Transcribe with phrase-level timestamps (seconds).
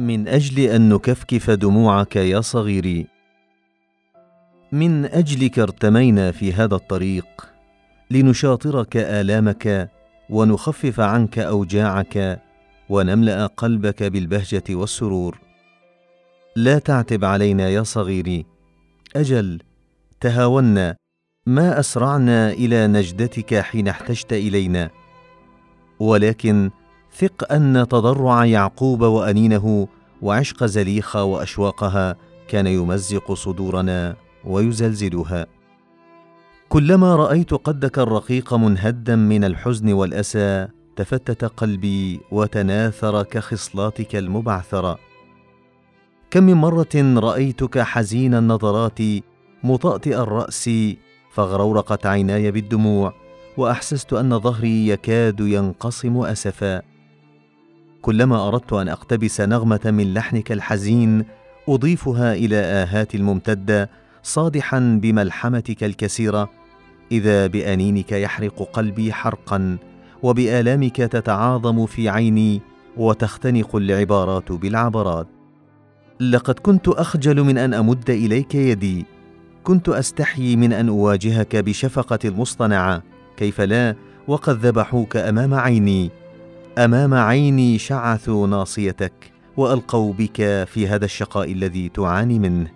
[0.00, 3.06] من أجل أن نكفكف دموعك يا صغيري.
[4.72, 7.26] من أجلك ارتمينا في هذا الطريق
[8.10, 9.90] لنشاطرك آلامك
[10.30, 12.42] ونخفف عنك أوجاعك
[12.88, 15.38] ونملأ قلبك بالبهجة والسرور.
[16.56, 18.46] لا تعتب علينا يا صغيري.
[19.16, 19.62] أجل
[20.20, 20.96] تهاونا.
[21.46, 24.90] ما أسرعنا إلى نجدتك حين احتجت إلينا.
[25.98, 26.70] ولكن
[27.16, 29.88] ثق أن تضرع يعقوب وأنينه
[30.22, 32.16] وعشق زليخة وأشواقها
[32.48, 35.46] كان يمزق صدورنا ويزلزلها.
[36.68, 44.98] كلما رأيت قدك الرقيق منهدا من الحزن والأسى تفتت قلبي وتناثر كخصلاتك المبعثرة.
[46.30, 48.98] كم من مرة رأيتك حزين النظرات
[49.64, 50.70] مطأطئ الرأس
[51.32, 53.14] فغرورقت عيناي بالدموع
[53.56, 56.89] وأحسست أن ظهري يكاد ينقسم أسفا.
[58.02, 61.24] كلما أردت أن أقتبس نغمة من لحنك الحزين
[61.68, 63.90] أضيفها إلى آهاتي الممتدة
[64.22, 66.50] صادحا بملحمتك الكثيرة.
[67.12, 69.78] إذا بأنينك يحرق قلبي حرقا
[70.22, 72.60] وبآلامك تتعاظم في عيني
[72.96, 75.26] وتختنق العبارات بالعبرات.
[76.20, 79.04] لقد كنت أخجل من أن أمد إليك يدي.
[79.64, 83.02] كنت استحيي من أن أواجهك بشفقة المصطنعة.
[83.36, 83.96] كيف لا؟
[84.28, 86.10] وقد ذبحوك أمام عيني.
[86.78, 92.70] أمام عيني شعثوا ناصيتك وألقوا بك في هذا الشقاء الذي تعاني منه.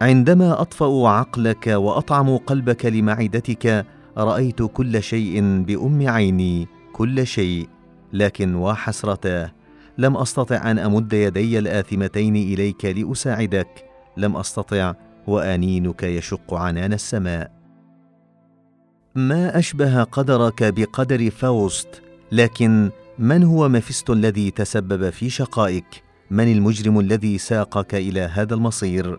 [0.00, 3.86] عندما اطفاوا عقلك واطعموا قلبك لمعدتك
[4.18, 7.68] رأيت كل شيء بأم عيني كل شيء
[8.12, 9.52] لكن وحسرتاه
[9.98, 13.84] لم أستطع أن أمد يدي الآثمتين إليك لأساعدك
[14.16, 14.94] لم أستطع
[15.26, 17.52] وأنينك يشق عنان السماء.
[19.14, 27.00] ما أشبه قدرك بقدر فاوست لكن من هو مفيستو الذي تسبب في شقائك؟ من المجرم
[27.00, 29.18] الذي ساقك إلى هذا المصير؟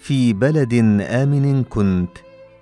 [0.00, 2.10] في بلد آمن كنت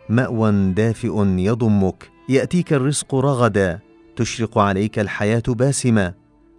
[0.09, 2.11] مأوى دافئ يضمك.
[2.29, 3.79] يأتيك الرزق رغدا
[4.17, 6.15] تشرق عليك الحياة باسمه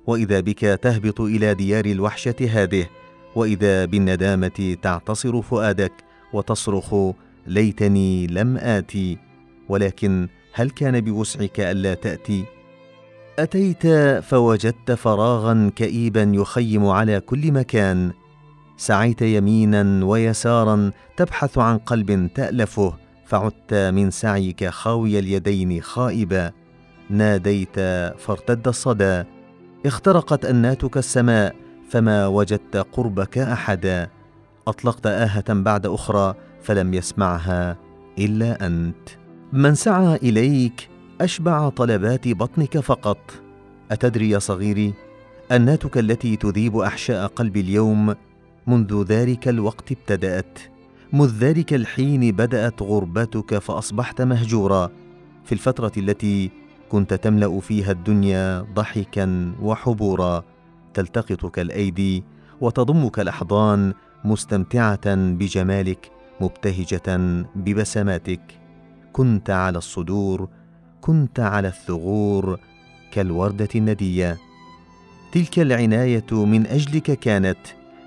[0.07, 2.85] وإذا بك تهبط إلى ديار الوحشة هذه
[3.35, 5.93] وإذا بالندامة تعتصر فؤادك.
[6.33, 6.95] وتصرخ
[7.47, 9.17] ليتني لم آتي.
[9.69, 12.58] ولكن هل كان بوسعك ألا تأتي؟
[13.43, 13.87] أتيت
[14.23, 18.11] فوجدت فراغا كئيبا يخيم على كل مكان.
[18.77, 22.93] سعيت يمينا ويسارا تبحث عن قلب تألفه
[23.25, 26.51] فعدت من سعيك خاوي اليدين خائبا.
[27.09, 27.79] ناديت
[28.17, 29.23] فارتد الصدى
[29.85, 31.55] اخترقت أناتك السماء
[31.89, 34.09] فما وجدت قربك أحدا.
[34.67, 37.77] أطلقت آهة بعد أخرى فلم يسمعها
[38.17, 39.09] إلا أنت.
[39.53, 40.89] من سعى إليك
[41.21, 43.17] أشبع طلبات بطنك فقط.
[43.91, 44.93] أتدري يا صغيري
[45.51, 48.15] أناتك التي تذيب أحشاء قلبي اليوم
[48.67, 50.59] منذ ذلك الوقت ابتدأت
[51.13, 54.89] مذ ذلك الحين بدأت غربتك فأصبحت مهجورا.
[55.45, 56.51] في الفترة التي
[56.89, 60.43] كنت تملأ فيها الدنيا ضحكا وحبورا
[60.93, 62.23] تلتقطك الأيدي
[62.61, 63.93] وتضمك الأحضان
[64.25, 67.17] مستمتعة بجمالك مبتهجة
[67.55, 68.41] ببسماتك.
[69.13, 70.49] كنت على الصدور
[71.01, 72.59] كنت على الثغور
[73.11, 74.37] كالوردة الندية.
[75.31, 77.57] تلك العناية من أجلك كانت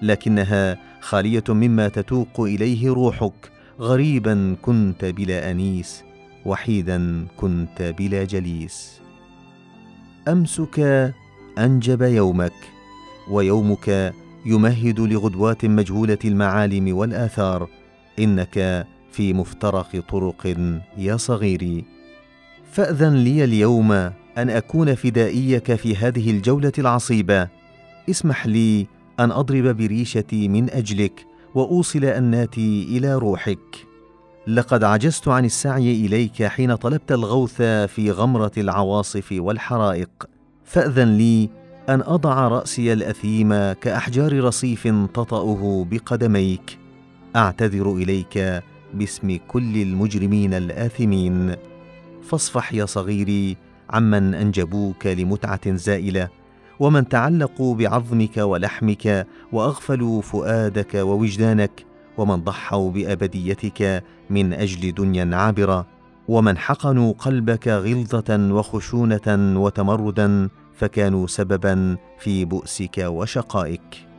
[0.02, 3.52] لكنها خالية مما تتوق إليه روحك.
[3.80, 6.04] غريبا كنت بلا أنيس
[6.46, 9.00] وحيدا كنت بلا جليس.
[10.28, 10.78] أمسك
[11.58, 12.52] أنجب يومك
[13.30, 14.14] ويومك
[14.46, 17.68] يمهد لغدوات مجهولة المعالم والآثار.
[18.18, 20.56] إنك في مفترق طرق
[20.98, 21.84] يا صغيري.
[22.72, 23.92] فأذن لي اليوم
[24.38, 27.48] أن أكون فدائيك في هذه الجولة العصيبة.
[28.10, 28.86] اسمح لي
[29.20, 33.86] أن أضرب بريشتي من أجلك وأوصل اناتي إلى روحك.
[34.46, 40.10] لقد عجزت عن السعي إليك حين طلبت الغوث في غمرة العواصف والحرائق.
[40.64, 41.50] فأذن لي
[41.88, 46.78] أن أضع رأسي الأثيم كأحجار رصيف تطأه بقدميك.
[47.36, 48.62] أعتذر إليك
[48.94, 51.56] باسم كل المجرمين الآثمين.
[52.22, 53.56] فاصفح يا صغيري
[53.90, 56.28] عمن أنجبوك لمتعة زائلة
[56.80, 61.86] ومن تعلقوا بعظمك ولحمك وأغفلوا فؤادك ووجدانك
[62.18, 65.86] ومن ضحوا بأبديتك من أجل دنيا عابرة
[66.28, 74.11] ومن حقنوا قلبك غلظة وخشونة وتمردا فكانوا سببا في بؤسك وشقائك.